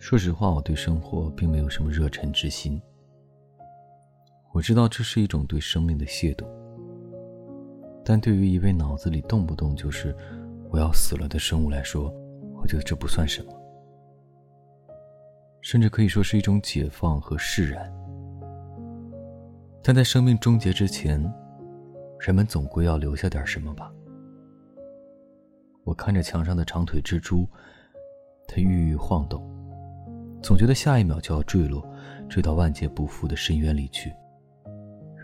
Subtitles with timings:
[0.00, 2.80] 说实话，我对生活并没有什么热忱之心。
[4.50, 6.46] 我知道这是一种对生命的亵渎，
[8.02, 10.16] 但对于一位脑子里动不动就是
[10.72, 12.10] “我要死了”的生物来说，
[12.54, 13.52] 我觉得这不算什么，
[15.60, 17.92] 甚至可以说是一种解放和释然。
[19.82, 21.22] 但在生命终结之前，
[22.18, 23.92] 人们总归要留下点什么吧。
[25.84, 27.46] 我看着墙上的长腿蜘蛛，
[28.48, 29.46] 它郁郁晃动，
[30.50, 31.80] 总觉得下一秒就要坠落，
[32.28, 34.12] 坠到万劫不复的深渊里去。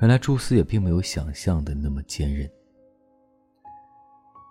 [0.01, 2.49] 原来蛛丝也并没有想象的那么坚韧。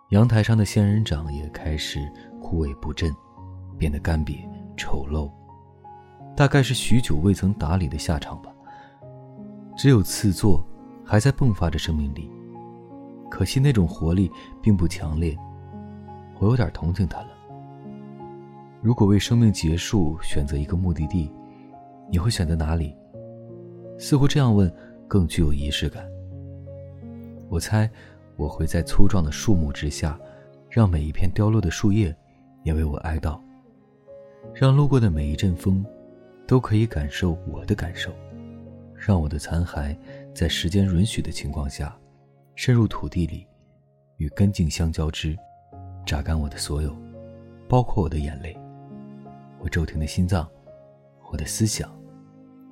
[0.09, 1.97] 阳台上的仙人掌也开始
[2.41, 3.09] 枯萎不振，
[3.77, 4.39] 变得干瘪
[4.75, 5.31] 丑陋，
[6.35, 8.53] 大概是许久未曾打理的下场吧。
[9.77, 10.61] 只有刺座
[11.05, 12.29] 还在迸发着生命力，
[13.31, 14.29] 可惜那种活力
[14.61, 15.37] 并不强烈。
[16.37, 17.34] 我有点同情他了。
[18.85, 21.31] 如果为生命结束选择一个目的地，
[22.07, 22.95] 你会选择哪里？
[23.97, 24.71] 似乎这样问
[25.07, 26.07] 更具有仪式感。
[27.49, 27.89] 我猜
[28.35, 30.19] 我会在粗壮的树木之下，
[30.69, 32.15] 让每一片凋落的树叶
[32.61, 33.39] 也为我哀悼，
[34.53, 35.83] 让路过的每一阵风
[36.45, 38.11] 都可以感受我的感受，
[38.95, 39.97] 让我的残骸
[40.31, 41.97] 在时间允许的情况下，
[42.53, 43.47] 深入土地里，
[44.17, 45.35] 与根茎相交织。
[46.05, 46.95] 榨干我的所有，
[47.67, 48.55] 包括我的眼泪，
[49.59, 50.47] 我骤停的心脏，
[51.31, 51.89] 我的思想，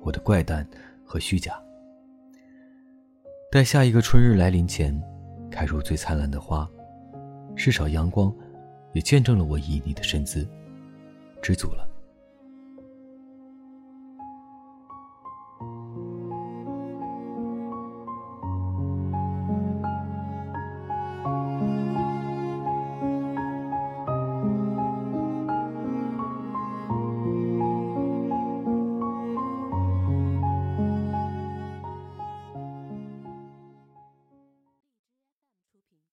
[0.00, 0.66] 我的怪诞
[1.04, 1.60] 和虚假。
[3.50, 5.00] 待下一个春日来临前，
[5.50, 6.68] 开出最灿烂的花，
[7.56, 8.34] 至少阳光，
[8.92, 10.46] 也见证了我旖旎的身姿，
[11.40, 11.88] 知足了。